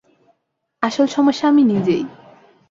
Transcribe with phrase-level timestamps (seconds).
[0.83, 2.03] আসল সমস্যা আমি নিজেই।